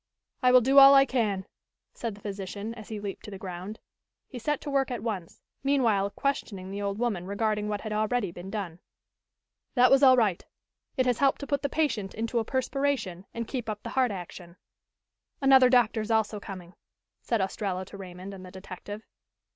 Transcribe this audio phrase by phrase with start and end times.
[0.41, 1.45] "I will do all I can,"
[1.93, 3.77] said the physician, as he leaped to the ground.
[4.27, 8.31] He set to work at once, meanwhile questioning the old woman regarding what had already
[8.31, 8.79] been done.
[9.75, 10.43] "That was all right
[10.97, 14.09] it has helped to put the patient into a perspiration and keep up the heart
[14.09, 14.57] action."
[15.39, 16.73] "Another doctor is also coming,"
[17.21, 19.05] said Ostrello to Raymond and the detective.